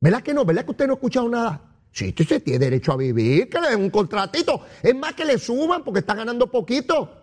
[0.00, 0.44] ¿Verdad que no?
[0.44, 1.72] ¿Verdad que usted no ha escuchado nada?
[1.92, 4.62] Si usted tiene derecho a vivir, que le den un contratito.
[4.82, 7.22] Es más que le suban porque está ganando poquito.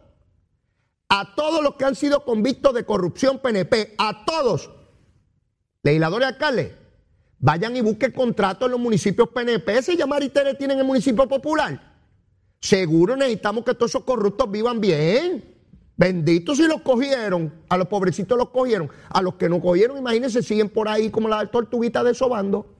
[1.09, 4.69] A todos los que han sido convictos de corrupción PNP, a todos,
[5.81, 6.71] legisladores alcaldes,
[7.39, 9.81] vayan y busquen contratos en los municipios PNP.
[9.81, 11.97] Se llama Maritere tienen en el municipio popular.
[12.61, 15.58] Seguro necesitamos que todos esos corruptos vivan bien.
[15.99, 20.41] Benditos si los cogieron, a los pobrecitos los cogieron, a los que no cogieron, imagínense,
[20.41, 22.73] siguen por ahí como la tortuguita desobando.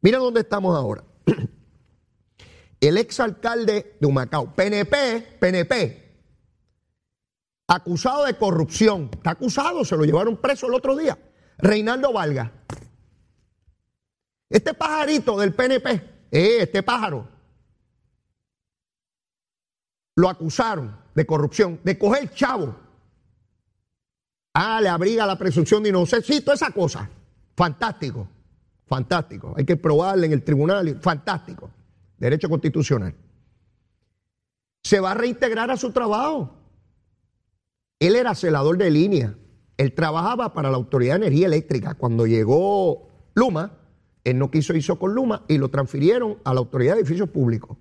[0.00, 1.04] Mira dónde estamos ahora.
[2.80, 6.24] El exalcalde de Humacao, PNP, PNP,
[7.68, 11.18] acusado de corrupción, está acusado, se lo llevaron preso el otro día,
[11.58, 12.50] Reinaldo Valga.
[14.48, 15.90] Este pajarito del PNP,
[16.30, 17.28] eh, este pájaro,
[20.16, 22.74] lo acusaron de corrupción, de coger chavo.
[24.54, 27.08] Ah, le abriga la presunción de inocencia, sí, toda esa cosa.
[27.56, 28.28] Fantástico,
[28.86, 29.54] fantástico.
[29.56, 31.70] Hay que probarle en el tribunal, fantástico.
[32.18, 33.14] Derecho constitucional.
[34.82, 36.54] Se va a reintegrar a su trabajo.
[37.98, 39.34] Él era celador de línea.
[39.76, 41.94] Él trabajaba para la Autoridad de Energía Eléctrica.
[41.94, 43.78] Cuando llegó Luma,
[44.24, 47.76] él no quiso irse con Luma y lo transfirieron a la Autoridad de Edificios Públicos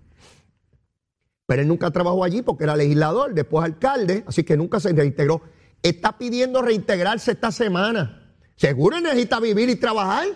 [1.52, 5.42] pero él nunca trabajó allí porque era legislador, después alcalde, así que nunca se reintegró.
[5.84, 8.38] Está pidiendo reintegrarse esta semana.
[8.56, 10.28] Seguro necesita vivir y trabajar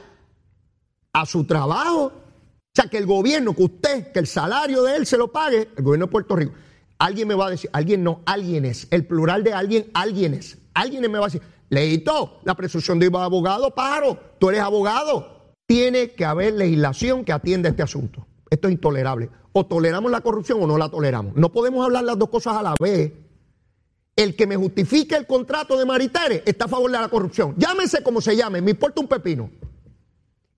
[1.13, 2.07] a su trabajo.
[2.07, 2.11] O
[2.73, 5.83] sea, que el gobierno, que usted, que el salario de él se lo pague, el
[5.85, 6.51] gobierno de Puerto Rico.
[6.99, 8.89] Alguien me va a decir, alguien no, alguien es.
[8.91, 10.57] El plural de alguien, alguien es.
[10.73, 15.53] Alguien me va a decir, leíto, la presunción de abogado, paro, tú eres abogado.
[15.65, 18.27] Tiene que haber legislación que atienda este asunto.
[18.49, 21.33] Esto es intolerable o toleramos la corrupción o no la toleramos.
[21.35, 23.13] No podemos hablar las dos cosas a la vez.
[24.13, 27.55] El que me justifique el contrato de Maritere está a favor de la corrupción.
[27.57, 29.49] Llámese como se llame, me importa un pepino.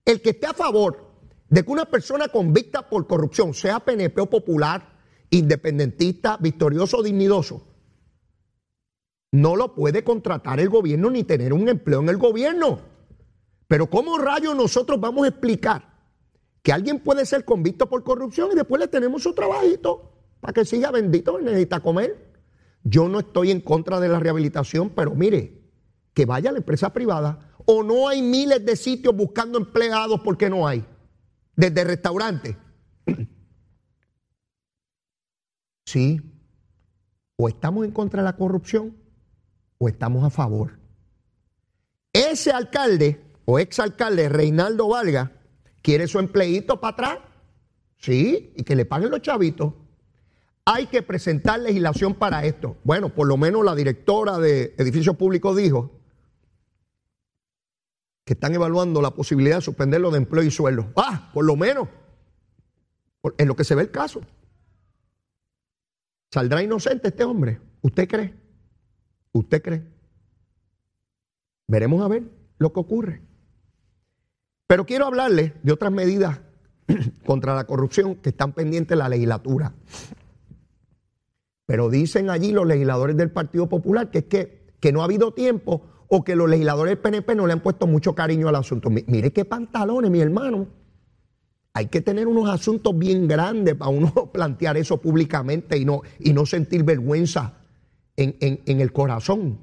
[0.04, 1.12] El que esté a favor
[1.48, 4.98] de que una persona convicta por corrupción, sea PNP o popular,
[5.30, 7.68] independentista, victorioso o dignidoso,
[9.32, 12.80] no lo puede contratar el gobierno ni tener un empleo en el gobierno.
[13.68, 15.97] Pero ¿cómo rayos nosotros vamos a explicar
[16.68, 20.66] que alguien puede ser convicto por corrupción y después le tenemos su trabajito para que
[20.66, 22.34] siga bendito, necesita comer.
[22.84, 25.62] Yo no estoy en contra de la rehabilitación, pero mire,
[26.14, 30.50] que vaya a la empresa privada o no hay miles de sitios buscando empleados porque
[30.50, 30.86] no hay,
[31.56, 32.58] desde restaurantes.
[35.86, 36.20] Sí,
[37.38, 38.98] o estamos en contra de la corrupción
[39.78, 40.80] o estamos a favor.
[42.12, 45.37] Ese alcalde o exalcalde Reinaldo Valga
[45.82, 47.20] quiere su empleito para atrás.
[47.98, 49.74] Sí, y que le paguen los chavitos.
[50.66, 52.76] hay que presentar legislación para esto.
[52.84, 55.92] Bueno, por lo menos la directora de edificios públicos dijo
[58.26, 60.92] que están evaluando la posibilidad de suspenderlo de empleo y sueldo.
[60.98, 61.88] Ah, por lo menos,
[63.38, 64.22] en lo que se ve el caso.
[66.30, 67.62] ¿Saldrá inocente este hombre?
[67.82, 68.34] ¿Usted cree?
[69.32, 69.84] ¿Usted cree?
[71.68, 72.24] Veremos a ver
[72.58, 73.22] lo que ocurre.
[74.68, 76.42] Pero quiero hablarle de otras medidas
[77.26, 79.74] contra la corrupción que están pendientes de la legislatura.
[81.66, 85.34] Pero dicen allí los legisladores del Partido Popular que es que, que no ha habido
[85.34, 88.90] tiempo o que los legisladores del PNP no le han puesto mucho cariño al asunto.
[88.90, 90.68] Mire qué pantalones, mi hermano.
[91.74, 96.34] Hay que tener unos asuntos bien grandes para uno plantear eso públicamente y no, y
[96.34, 97.54] no sentir vergüenza
[98.16, 99.60] en, en el corazón.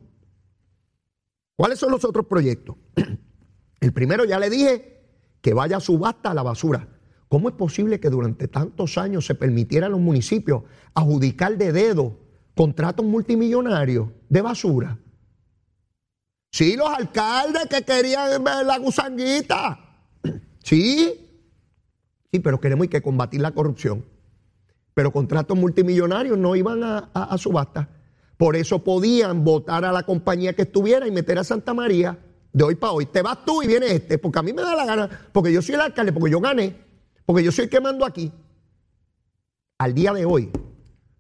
[1.57, 2.77] ¿Cuáles son los otros proyectos?
[3.81, 4.94] El primero ya le dije
[5.45, 6.89] que vaya a subasta a la basura.
[7.29, 10.63] ¿Cómo es posible que durante tantos años se permitiera a los municipios
[10.95, 12.17] adjudicar de dedo
[12.57, 14.99] contratos multimillonarios de basura?
[16.51, 19.81] Sí, los alcaldes que querían ver la gusanguita.
[20.65, 21.13] Sí.
[22.33, 24.03] Sí, pero queremos que combatir la corrupción.
[24.95, 27.91] Pero contratos multimillonarios no iban a, subasta.
[28.39, 32.19] Por eso podían votar a la compañía que estuviera y meter a Santa María
[32.55, 33.05] de hoy para hoy.
[33.05, 35.61] Te vas tú y viene este, porque a mí me da la gana, porque yo
[35.61, 36.75] soy el alcalde, porque yo gané,
[37.27, 38.33] porque yo soy el que mando aquí.
[39.77, 40.51] Al día de hoy,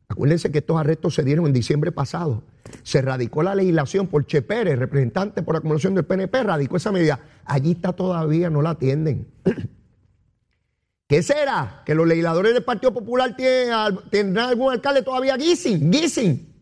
[0.09, 2.43] acuérdense que estos arrestos se dieron en diciembre pasado
[2.83, 7.21] se radicó la legislación por Che Pérez, representante por acumulación del PNP, radicó esa medida.
[7.45, 9.29] Allí está todavía, no la atienden.
[11.07, 11.83] ¿Qué será?
[11.85, 13.71] ¿Que los legisladores del Partido Popular tienen,
[14.11, 15.91] tendrán algún alcalde todavía guising?
[15.91, 16.55] Guising.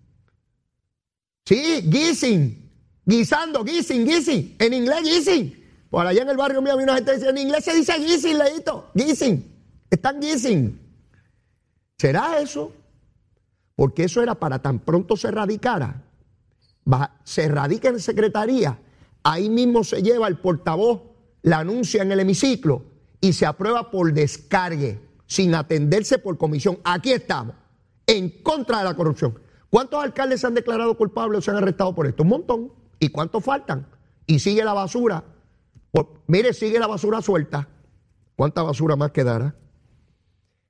[1.44, 2.61] Sí, guising.
[3.04, 4.56] Guisando, guising, guising.
[4.58, 5.62] En inglés, guising.
[5.90, 7.94] Por allá en el barrio mío había una gente que dice, en inglés se dice
[7.98, 8.90] guising, leíto.
[8.94, 9.44] Guising.
[9.90, 10.80] Están guising.
[11.98, 12.72] ¿Será eso?
[13.82, 16.02] porque eso era para tan pronto se radicara,
[17.24, 18.78] se radica en secretaría,
[19.22, 21.02] ahí mismo se lleva el portavoz,
[21.42, 22.84] la anuncia en el hemiciclo
[23.20, 26.78] y se aprueba por descargue, sin atenderse por comisión.
[26.84, 27.56] Aquí estamos,
[28.06, 29.38] en contra de la corrupción.
[29.70, 32.22] ¿Cuántos alcaldes se han declarado culpables o se han arrestado por esto?
[32.22, 32.72] Un montón.
[33.02, 33.84] ¿Y cuántos faltan?
[34.26, 35.24] Y sigue la basura.
[36.28, 37.68] mire, sigue la basura suelta.
[38.36, 39.56] ¿Cuánta basura más quedará?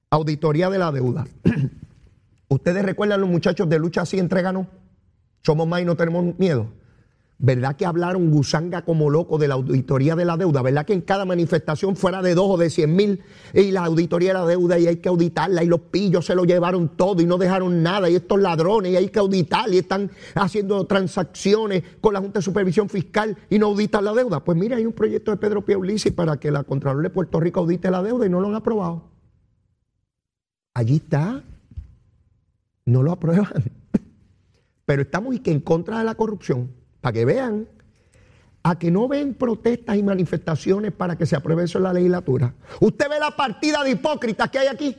[0.09, 1.27] Auditoría de la deuda.
[2.49, 4.67] ¿Ustedes recuerdan los muchachos de lucha así entreganos?
[5.43, 6.73] Somos más y no tenemos miedo.
[7.45, 10.63] ¿Verdad que hablaron gusanga como loco de la auditoría de la deuda?
[10.63, 13.21] ¿Verdad que en cada manifestación fuera de dos o de cien mil
[13.53, 16.45] y la auditoría de la deuda y hay que auditarla y los pillos se lo
[16.45, 20.09] llevaron todo y no dejaron nada y estos ladrones y hay que auditar y están
[20.37, 24.45] haciendo transacciones con la Junta de Supervisión Fiscal y no auditan la deuda?
[24.45, 27.59] Pues mira, hay un proyecto de Pedro Piaulisi para que la Contralor de Puerto Rico
[27.59, 29.11] audite la deuda y no lo han aprobado.
[30.75, 31.43] Allí está
[32.85, 33.49] no lo aprueban.
[34.85, 36.71] Pero estamos que en contra de la corrupción,
[37.03, 37.69] para que vean,
[38.63, 42.55] a que no ven protestas y manifestaciones para que se apruebe eso en la legislatura.
[42.81, 44.97] Usted ve la partida de hipócritas que hay aquí.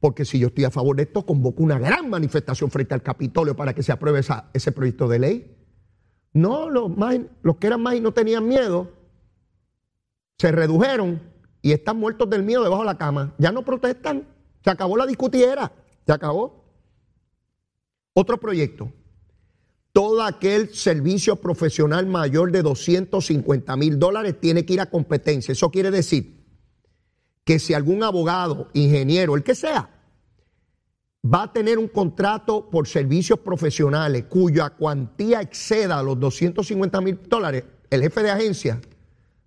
[0.00, 3.54] Porque si yo estoy a favor de esto, convoco una gran manifestación frente al Capitolio
[3.54, 4.22] para que se apruebe
[4.54, 5.56] ese proyecto de ley.
[6.32, 8.90] No, los, más, los que eran más y no tenían miedo,
[10.38, 11.20] se redujeron
[11.60, 13.34] y están muertos del miedo debajo de la cama.
[13.38, 14.26] Ya no protestan.
[14.64, 15.70] Se acabó la discutiera.
[16.06, 16.64] ¿Se acabó?
[18.14, 18.90] Otro proyecto.
[19.96, 25.52] Todo aquel servicio profesional mayor de 250 mil dólares tiene que ir a competencia.
[25.52, 26.44] Eso quiere decir
[27.44, 29.88] que si algún abogado, ingeniero, el que sea,
[31.24, 37.64] va a tener un contrato por servicios profesionales cuya cuantía exceda los 250 mil dólares,
[37.88, 38.78] el jefe de agencia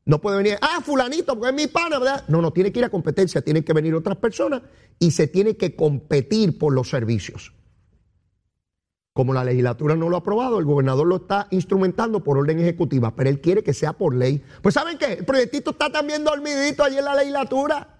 [0.06, 2.24] no puede venir, ah, fulanito, porque es mi pana, ¿verdad?
[2.28, 4.64] No, no, tiene que ir a competencia, tienen que venir otras personas
[4.98, 7.54] y se tiene que competir por los servicios.
[9.20, 13.14] Como la legislatura no lo ha aprobado, el gobernador lo está instrumentando por orden ejecutiva,
[13.14, 14.42] pero él quiere que sea por ley.
[14.62, 15.12] Pues ¿saben qué?
[15.12, 17.98] El proyectito está también dormidito allí en la legislatura.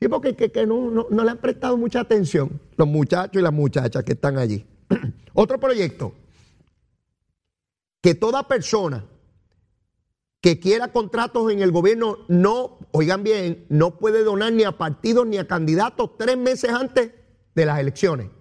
[0.00, 4.04] Sí, porque que, no, no le han prestado mucha atención los muchachos y las muchachas
[4.04, 4.64] que están allí.
[5.34, 6.12] Otro proyecto,
[8.00, 9.06] que toda persona
[10.40, 15.26] que quiera contratos en el gobierno no, oigan bien, no puede donar ni a partidos
[15.26, 17.10] ni a candidatos tres meses antes
[17.56, 18.37] de las elecciones.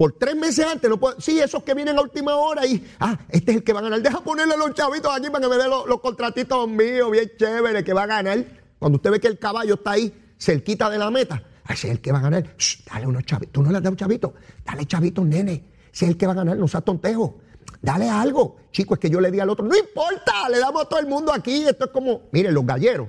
[0.00, 1.20] Por tres meses antes no puede.
[1.20, 2.82] Sí, esos que vienen a última hora y.
[3.00, 4.00] Ah, este es el que va a ganar.
[4.00, 7.92] Deja ponerle los chavitos aquí para que me den los, contratitos míos, bien chévere, que
[7.92, 8.42] va a ganar.
[8.78, 12.00] Cuando usted ve que el caballo está ahí, cerquita de la meta, ese es el
[12.00, 12.56] que va a ganar.
[12.90, 13.52] dale unos chavitos.
[13.52, 14.32] Tú no le has dado chavito.
[14.64, 15.66] Dale chavitos, nene.
[15.92, 17.38] Ese es el que va a ganar, no sea tontejo.
[17.82, 18.56] Dale algo.
[18.72, 19.66] Chico, es que yo le di al otro.
[19.66, 21.66] No importa, le damos a todo el mundo aquí.
[21.68, 23.08] Esto es como, miren, los galleros.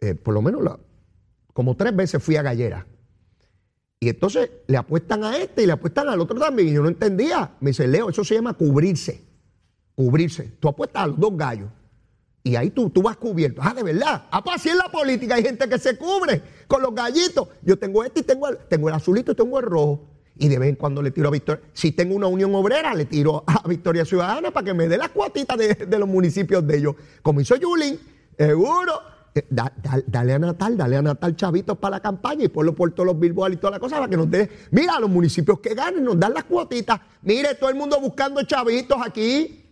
[0.00, 0.60] Eh, por lo menos
[1.52, 2.84] como tres veces fui a Gallera.
[4.00, 6.68] Y entonces le apuestan a este y le apuestan al otro también.
[6.68, 7.56] Y yo no entendía.
[7.60, 9.22] Me dice, Leo, eso se llama cubrirse.
[9.94, 10.52] Cubrirse.
[10.60, 11.68] Tú apuestas a los dos gallos.
[12.44, 13.60] Y ahí tú, tú vas cubierto.
[13.62, 14.26] Ah, de verdad.
[14.30, 17.48] Ah, pues así en la política hay gente que se cubre con los gallitos.
[17.62, 20.06] Yo tengo este y tengo el, tengo el azulito y tengo el rojo.
[20.36, 21.64] Y de vez en cuando le tiro a Victoria.
[21.72, 25.08] Si tengo una unión obrera, le tiro a Victoria Ciudadana para que me dé las
[25.08, 26.94] cuatitas de, de los municipios de ellos.
[27.22, 27.98] Como hizo Yulín,
[28.38, 29.17] seguro.
[29.34, 33.06] Eh, dale a Natal, dale a Natal chavitos para la campaña y ponlo por todos
[33.06, 34.50] los billboards y toda la cosa para que nos dé.
[34.70, 37.00] Mira, los municipios que ganen nos dan las cuotitas.
[37.22, 39.64] Mire, todo el mundo buscando chavitos aquí.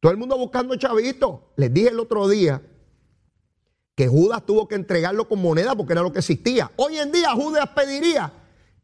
[0.00, 1.40] Todo el mundo buscando chavitos.
[1.56, 2.62] Les dije el otro día
[3.94, 6.70] que Judas tuvo que entregarlo con moneda porque era lo que existía.
[6.76, 8.32] Hoy en día Judas pediría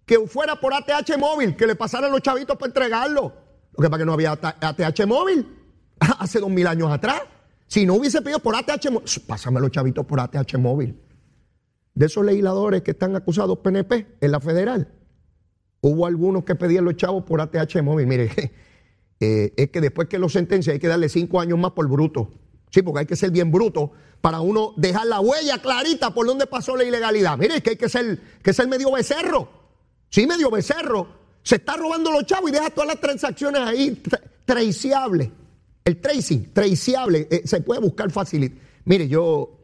[0.04, 3.32] que fuera por ATH móvil, que le pasaran los chavitos para entregarlo.
[3.76, 5.46] Lo que pasa que no había ATH móvil
[6.18, 7.22] hace dos mil años atrás.
[7.74, 10.94] Si no hubiese pedido por ATH móvil, pásame los chavitos por ATH móvil.
[11.92, 14.92] De esos legisladores que están acusados PNP en la federal,
[15.80, 18.06] hubo algunos que pedían los chavos por ATH móvil.
[18.06, 18.30] Mire,
[19.18, 22.30] eh, es que después que lo sentencia hay que darle cinco años más por bruto.
[22.70, 26.46] Sí, porque hay que ser bien bruto para uno dejar la huella clarita por donde
[26.46, 27.36] pasó la ilegalidad.
[27.36, 29.48] Mire, es que hay que ser, que ser medio becerro.
[30.10, 31.08] Sí, medio becerro.
[31.42, 34.00] Se está robando los chavos y deja todas las transacciones ahí
[34.44, 35.30] traiciables.
[35.84, 38.58] El tracing, traceable, eh, se puede buscar fácil.
[38.84, 39.58] Mire, yo,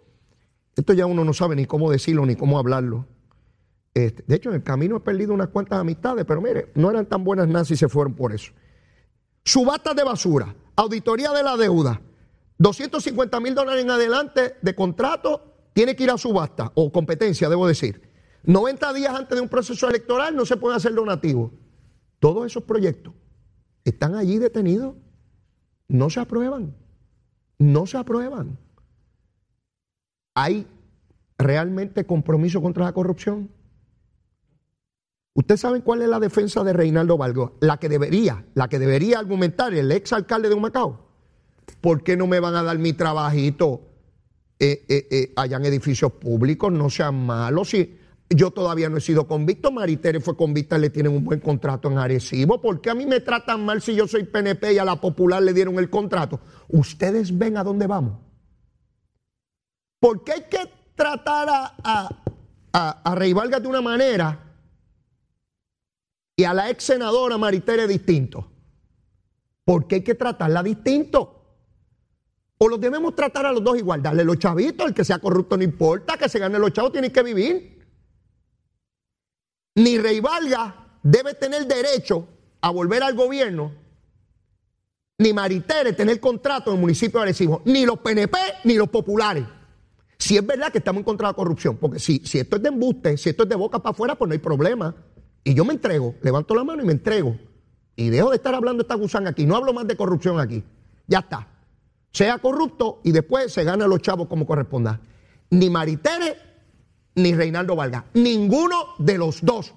[0.77, 3.07] esto ya uno no sabe ni cómo decirlo ni cómo hablarlo.
[3.95, 7.07] Este, de hecho, en el camino he perdido unas cuantas amistades, pero mire, no eran
[7.07, 8.53] tan buenas nazis y se fueron por eso.
[9.45, 12.01] Subastas de basura, auditoría de la deuda,
[12.59, 17.67] 250 mil dólares en adelante de contrato, tiene que ir a subasta, o competencia, debo
[17.67, 18.03] decir.
[18.45, 21.53] 90 días antes de un proceso electoral no se puede hacer donativo.
[22.19, 23.15] Todos esos proyectos
[23.85, 24.95] están allí detenidos
[25.91, 26.75] no se aprueban.
[27.59, 28.57] No se aprueban.
[30.35, 30.67] ¿Hay
[31.37, 33.51] realmente compromiso contra la corrupción?
[35.35, 37.57] ¿Ustedes saben cuál es la defensa de Reinaldo Valgo?
[37.61, 41.09] La que debería, la que debería argumentar el ex alcalde de Humacao.
[41.81, 43.83] ¿Por qué no me van a dar mi trabajito
[44.59, 46.73] eh, eh, eh, allá en edificios públicos?
[46.73, 47.71] No sean malos.
[47.71, 47.99] Si
[48.31, 49.73] yo todavía no he sido convicto.
[49.73, 52.61] Maritere fue convicta le tienen un buen contrato en Arecibo.
[52.61, 55.43] ¿Por qué a mí me tratan mal si yo soy PNP y a la Popular
[55.43, 56.41] le dieron el contrato?
[56.69, 58.19] Ustedes ven a dónde vamos.
[59.99, 60.61] ¿Por qué hay que
[60.95, 62.09] tratar a,
[62.73, 64.39] a, Rey de una manera
[66.37, 68.49] y a la ex senadora Maritere distinto?
[69.65, 71.37] ¿Por qué hay que tratarla distinto?
[72.59, 74.03] ¿O los debemos tratar a los dos igual?
[74.03, 77.11] Darle los chavitos, el que sea corrupto no importa, que se gane los chavos, tiene
[77.11, 77.80] que vivir
[79.75, 82.27] ni Rey Valga debe tener derecho
[82.61, 83.73] a volver al gobierno,
[85.19, 89.45] ni Maritere tener contrato en el municipio de Arecibo, ni los PNP ni los populares.
[90.19, 92.63] Si es verdad que estamos en contra de la corrupción, porque si, si esto es
[92.63, 94.95] de embuste, si esto es de boca para afuera, pues no hay problema.
[95.45, 97.39] Y yo me entrego, levanto la mano y me entrego.
[97.97, 99.47] Y dejo de estar hablando esta gusanga aquí.
[99.47, 100.63] No hablo más de corrupción aquí.
[101.07, 101.49] Ya está.
[102.13, 105.01] Sea corrupto y después se gana los chavos como corresponda.
[105.51, 106.37] Ni Maritere
[107.23, 108.07] ni Reinaldo Valga.
[108.15, 109.75] Ninguno de los dos.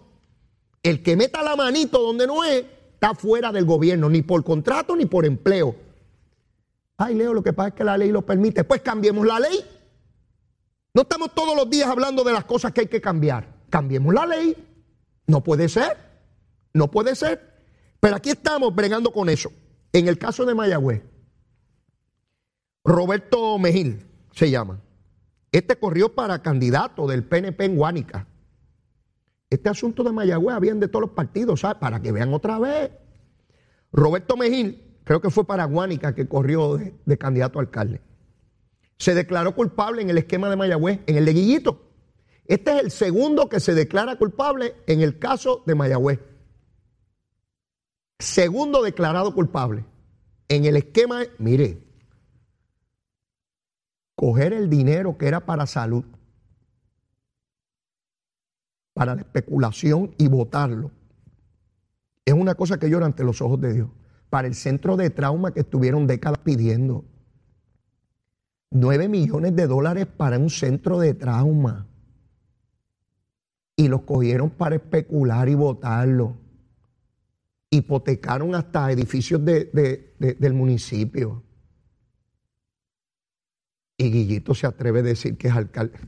[0.82, 4.96] El que meta la manito donde no es, está fuera del gobierno, ni por contrato
[4.96, 5.76] ni por empleo.
[6.98, 8.64] Ay, Leo, lo que pasa es que la ley lo permite.
[8.64, 9.64] Pues cambiemos la ley.
[10.94, 13.48] No estamos todos los días hablando de las cosas que hay que cambiar.
[13.70, 14.56] Cambiemos la ley.
[15.26, 15.98] No puede ser.
[16.74, 17.54] No puede ser.
[18.00, 19.52] Pero aquí estamos bregando con eso.
[19.92, 21.02] En el caso de Mayagüez,
[22.84, 24.82] Roberto Mejil se llama.
[25.54, 28.28] Este corrió para candidato del PNP en Guánica.
[29.52, 31.78] Este asunto de Mayagüez habían de todos los partidos, ¿sabes?
[31.78, 32.90] Para que vean otra vez.
[33.92, 38.02] Roberto Mejil, creo que fue para Guánica que corrió de, candidato a alcalde.
[38.98, 41.84] Se declaró culpable en el esquema de Mayagüez, en el de Guillito.
[42.46, 46.20] Este es el segundo que se declara culpable en el caso de Mayagüez.
[48.18, 49.86] Segundo declarado culpable.
[50.50, 51.83] En el esquema, mire,
[54.24, 56.06] coger el dinero que era para salud,
[58.94, 60.92] para la especulación y votarlo,
[62.24, 63.90] es una cosa que llora ante los ojos de Dios.
[64.30, 67.04] Para el centro de trauma que estuvieron décadas pidiendo.
[68.72, 71.86] Nueve millones de dólares para un centro de trauma.
[73.76, 76.38] Y los cogieron para especular y votarlo.
[77.70, 81.43] Hipotecaron hasta edificios del municipio.
[83.98, 86.00] Y Guillito se atreve a decir que es alcalde.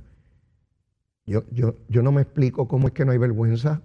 [1.25, 3.81] Yo, yo, yo no me explico cómo es que no hay vergüenza.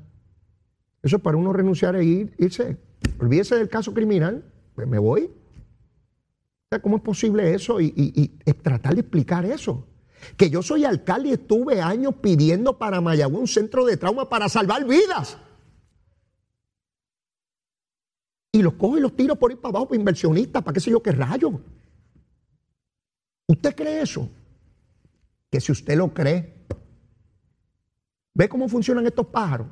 [1.03, 2.77] Eso es para uno renunciar e ir, irse.
[3.19, 4.45] Olvídese del caso criminal,
[4.75, 5.31] pues me voy.
[6.83, 7.81] ¿Cómo es posible eso?
[7.81, 9.87] Y, y, tratar de explicar eso.
[10.37, 14.49] Que yo soy alcalde y estuve años pidiendo para Mayagüez un centro de trauma para
[14.49, 15.39] salvar vidas.
[18.53, 20.91] Y los cojo y los tiro por ir para abajo para inversionistas, para qué sé
[20.91, 21.61] yo qué rayo.
[23.51, 24.29] ¿Usted cree eso?
[25.51, 26.55] Que si usted lo cree,
[28.35, 29.67] ve cómo funcionan estos pájaros.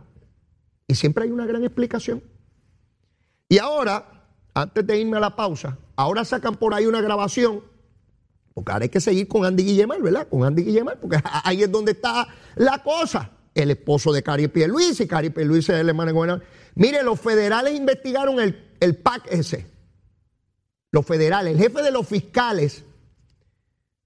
[0.86, 2.22] Y siempre hay una gran explicación.
[3.48, 7.62] Y ahora, antes de irme a la pausa, ahora sacan por ahí una grabación,
[8.54, 10.28] porque ahora hay que seguir con Andy Guillemar, ¿verdad?
[10.28, 12.26] Con Andy Guillemar, porque ahí es donde está
[12.56, 13.30] la cosa.
[13.54, 16.42] El esposo de Cari Luis y Cari Luis es el hermano gobernador.
[16.74, 19.66] Mire, los federales investigaron el el PAC ese,
[20.90, 22.84] los federales, el jefe de los fiscales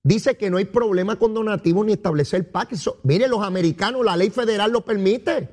[0.03, 2.75] dice que no hay problema con donativos ni establecer PAC.
[3.03, 5.49] mire, los americanos, la ley federal lo permite.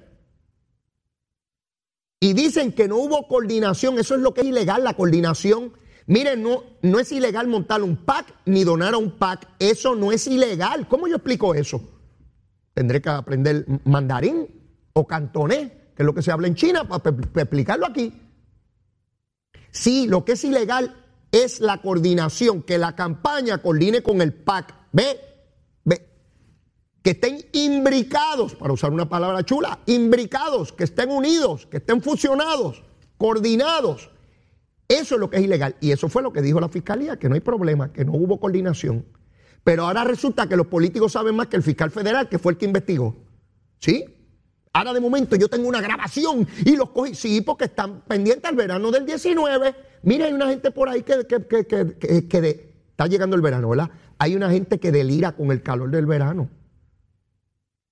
[2.20, 5.72] Y dicen que no hubo coordinación, eso es lo que es ilegal, la coordinación.
[6.06, 10.12] Mire, no, no es ilegal montar un PAC ni donar a un PAC, eso no
[10.12, 10.88] es ilegal.
[10.88, 11.82] ¿Cómo yo explico eso?
[12.74, 14.48] Tendré que aprender mandarín
[14.94, 18.14] o cantonés, que es lo que se habla en China, para explicarlo aquí.
[19.72, 20.99] Sí, lo que es ilegal
[21.32, 24.74] es la coordinación, que la campaña coordine con el PAC.
[24.92, 25.20] ¿Ve?
[25.84, 26.08] ¿Ve?
[27.02, 32.84] Que estén imbricados, para usar una palabra chula, imbricados, que estén unidos, que estén fusionados,
[33.18, 34.10] coordinados.
[34.88, 35.76] Eso es lo que es ilegal.
[35.82, 38.40] Y eso fue lo que dijo la fiscalía, que no hay problema, que no hubo
[38.40, 39.06] coordinación.
[39.64, 42.58] Pero ahora resulta que los políticos saben más que el fiscal federal, que fue el
[42.58, 43.16] que investigó.
[43.78, 44.06] ¿Sí?
[44.74, 47.14] Ahora de momento yo tengo una grabación y los cogí.
[47.14, 49.76] Sí, porque están pendientes al verano del 19.
[50.04, 53.90] Mira, hay una gente por ahí que, que, está llegando el verano, ¿verdad?
[54.18, 56.50] Hay una gente que delira con el calor del verano.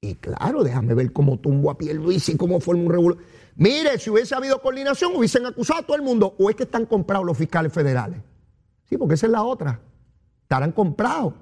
[0.01, 3.17] Y claro, déjame ver cómo tumbo a piel Luis y cómo forma un revuelo.
[3.55, 6.35] Mire, si hubiese habido coordinación, hubiesen acusado a todo el mundo.
[6.37, 8.19] ¿O es que están comprados los fiscales federales?
[8.87, 9.79] Sí, porque esa es la otra.
[10.43, 11.33] Estarán comprados.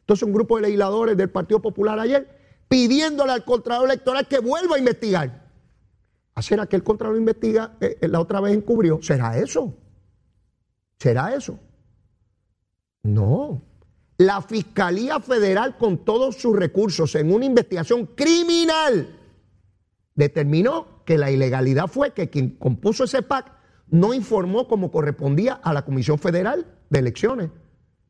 [0.00, 2.28] Entonces, un grupo de legisladores del Partido Popular ayer
[2.68, 5.42] pidiéndole al Contralor Electoral que vuelva a investigar.
[6.40, 9.02] ¿Será que el Contralor investiga, eh, eh, la otra vez encubrió?
[9.02, 9.74] ¿Será eso?
[11.02, 11.58] ¿Será eso?
[13.02, 13.60] No.
[14.18, 19.18] La Fiscalía Federal, con todos sus recursos en una investigación criminal,
[20.14, 23.52] determinó que la ilegalidad fue que quien compuso ese PAC
[23.88, 27.50] no informó como correspondía a la Comisión Federal de Elecciones.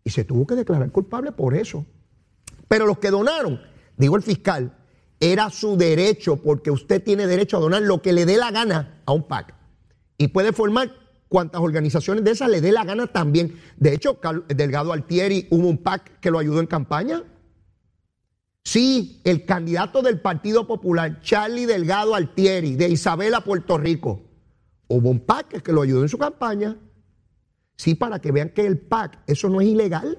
[0.05, 1.87] Y se tuvo que declarar culpable por eso.
[2.69, 3.59] Pero los que donaron
[3.97, 4.77] digo el fiscal,
[5.19, 9.01] era su derecho, porque usted tiene derecho a donar lo que le dé la gana
[9.07, 9.55] a un PAC.
[10.19, 11.02] Y puede formar
[11.33, 13.59] cuantas organizaciones de esas le dé la gana también.
[13.79, 17.25] De hecho, Delgado Altieri hubo un PAC que lo ayudó en campaña.
[18.63, 24.21] Sí, el candidato del Partido Popular, Charlie Delgado Altieri, de Isabela, Puerto Rico,
[24.89, 26.77] hubo un PAC que lo ayudó en su campaña.
[27.79, 30.19] Sí, para que vean que el PAC, eso no es ilegal.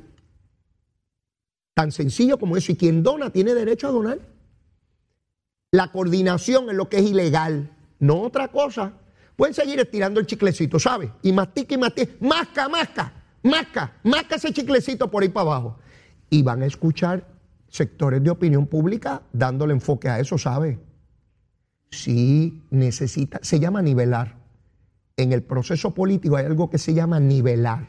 [1.75, 2.71] Tan sencillo como eso.
[2.71, 4.19] Y quien dona tiene derecho a donar.
[5.71, 8.93] La coordinación es lo que es ilegal, no otra cosa.
[9.35, 11.11] Pueden seguir estirando el chiclecito, ¿sabe?
[11.23, 12.13] Y mastica y mastica.
[12.19, 15.79] Masca, masca, masca, masca ese chiclecito por ahí para abajo.
[16.29, 17.27] Y van a escuchar
[17.67, 20.79] sectores de opinión pública dándole enfoque a eso, ¿sabe?
[21.89, 24.37] Sí necesita, se llama nivelar.
[25.17, 27.87] En el proceso político hay algo que se llama nivelar.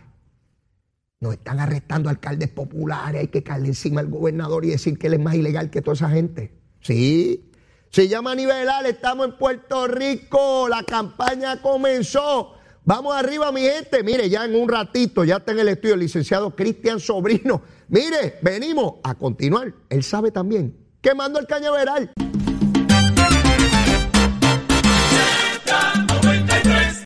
[1.20, 5.14] Nos están arrestando alcaldes populares, hay que caerle encima al gobernador y decir que él
[5.14, 6.53] es más ilegal que toda esa gente.
[6.80, 7.51] Sí,
[7.95, 12.55] se llama nivelar, estamos en Puerto Rico, la campaña comenzó.
[12.84, 14.03] Vamos arriba, mi gente.
[14.03, 17.62] Mire, ya en un ratito, ya está en el estudio el licenciado Cristian Sobrino.
[17.86, 19.72] Mire, venimos a continuar.
[19.88, 22.11] Él sabe también que mando el cañaveral.